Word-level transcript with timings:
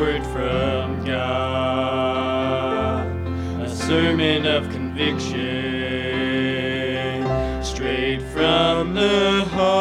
word 0.00 0.24
from 0.28 1.04
God, 1.04 3.06
a 3.60 3.68
sermon 3.68 4.46
of 4.46 4.70
conviction 4.70 5.36
straight 7.62 8.22
from 8.32 8.94
the 8.94 9.44
heart. 9.50 9.78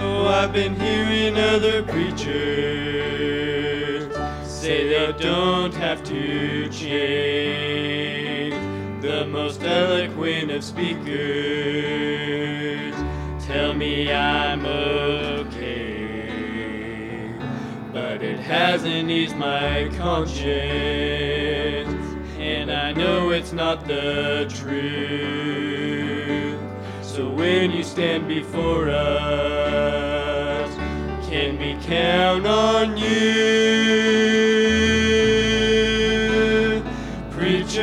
Oh, 0.00 0.26
I've 0.26 0.54
been 0.54 0.74
hearing 0.74 1.36
other 1.36 1.82
preachers 1.82 2.16
say 4.46 4.88
they 4.88 5.12
don't 5.18 5.74
have 5.74 6.02
to 6.04 6.70
change. 6.70 8.54
The 9.02 9.26
most 9.26 9.62
eloquent 9.62 10.50
of 10.50 10.64
speakers 10.64 10.94
tell 13.44 13.74
me 13.74 14.10
I'm 14.10 14.64
okay, 14.64 15.61
it 18.22 18.38
hasn't 18.38 19.10
eased 19.10 19.36
my 19.36 19.90
conscience, 19.96 20.46
and 22.38 22.70
I 22.70 22.92
know 22.92 23.30
it's 23.30 23.52
not 23.52 23.84
the 23.88 24.46
truth. 24.48 26.60
So 27.02 27.28
when 27.28 27.72
you 27.72 27.82
stand 27.82 28.28
before 28.28 28.90
us, 28.90 30.72
can 31.28 31.58
we 31.58 31.76
count 31.84 32.46
on 32.46 32.96
you, 32.96 33.10
preacher? 37.32 37.82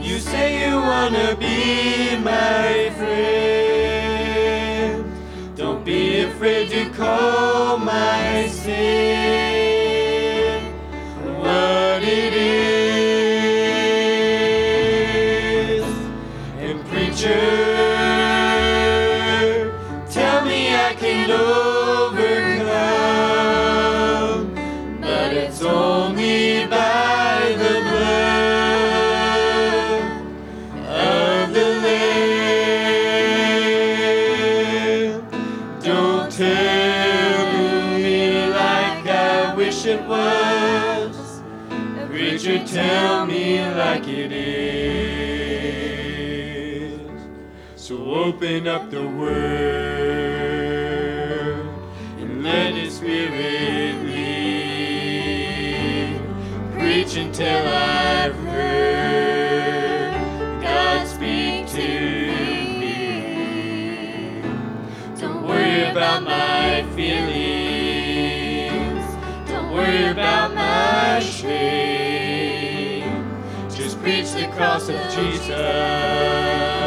You 0.00 0.18
say 0.18 0.68
you 0.68 0.78
wanna 0.78 1.36
be 1.36 2.16
my 2.16 2.90
friend. 2.96 5.04
Don't 5.56 5.84
be 5.84 6.22
afraid 6.22 6.70
to 6.70 6.90
call 6.90 7.27
Tell 17.10 17.32
me 20.44 20.74
I 20.74 20.94
can 20.94 21.30
overcome, 21.30 22.20
but 25.00 25.32
it's 25.32 25.62
only 25.62 26.66
by 26.66 27.54
the 27.56 27.80
blood 27.88 28.28
of 30.86 31.54
the 31.54 31.68
Lamb. 31.82 32.18
Don't 35.80 36.30
tell 36.30 37.52
me 37.96 38.46
like 38.48 39.06
I 39.06 39.54
wish 39.56 39.86
it 39.86 40.04
was. 40.06 41.40
Preacher, 42.10 42.58
tell 42.66 43.24
me 43.24 43.64
like 43.64 44.06
it 44.06 44.30
is. 44.30 44.87
So 47.88 47.96
open 48.04 48.68
up 48.68 48.90
the 48.90 49.00
word 49.00 49.32
and 52.18 52.42
let 52.42 52.74
His 52.74 52.96
Spirit 52.96 53.94
lead. 54.04 55.40
Preach 56.78 57.16
until 57.16 57.66
I've 57.66 58.34
heard 58.44 60.12
God 60.62 61.08
speak 61.08 61.66
to 61.68 61.88
me. 62.78 64.42
Don't 65.18 65.48
worry 65.48 65.84
about 65.90 66.24
my 66.24 66.84
feelings. 66.94 68.36
Don't 69.48 69.72
worry 69.72 70.08
about 70.08 70.54
my 70.54 71.20
shame. 71.20 72.60
Just 73.70 73.98
preach 74.02 74.32
the 74.32 74.46
cross 74.48 74.90
of 74.90 75.00
Jesus 75.10 76.77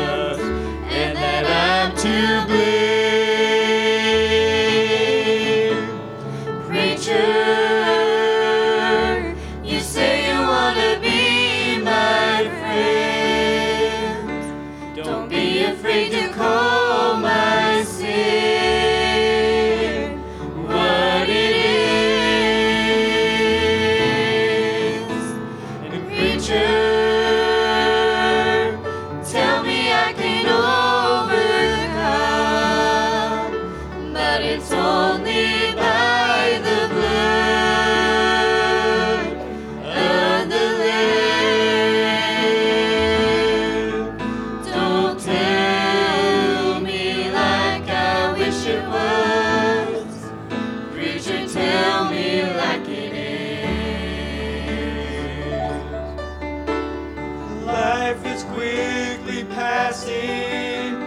Life 57.66 58.26
is 58.26 58.44
quickly 58.44 59.44
passing. 59.46 61.00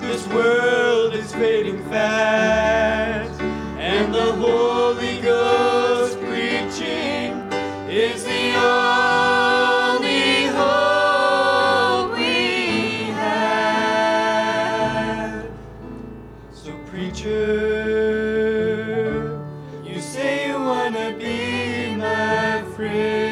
This 0.00 0.26
world 0.28 1.14
is 1.14 1.32
fading 1.32 1.82
fast. 1.88 3.40
And 3.78 4.14
the 4.14 4.32
Holy 4.32 4.81
be 21.10 21.96
my 21.96 22.62
friend. 22.76 23.31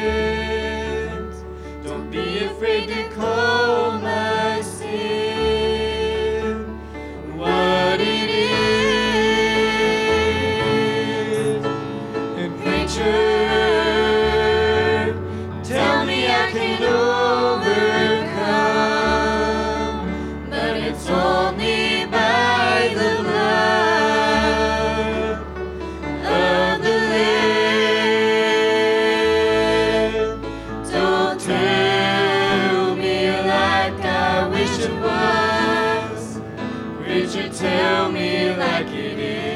tell 37.61 38.11
me 38.11 38.55
like 38.55 38.87
it 38.87 39.19
is. 39.19 39.53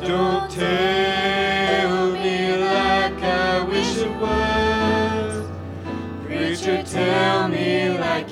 Don't 0.00 0.50
tell 0.50 2.10
me 2.10 2.56
like 2.56 3.22
I 3.22 3.62
wish 3.62 3.98
it 3.98 4.10
was. 4.20 5.46
Preacher, 6.26 6.82
tell 6.82 7.46
me 7.48 7.90
like 7.96 8.29